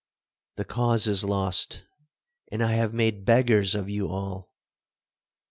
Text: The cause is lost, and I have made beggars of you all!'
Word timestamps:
The 0.55 0.65
cause 0.65 1.05
is 1.05 1.23
lost, 1.23 1.83
and 2.51 2.63
I 2.63 2.71
have 2.71 2.91
made 2.91 3.23
beggars 3.23 3.75
of 3.75 3.87
you 3.87 4.07
all!' 4.09 4.51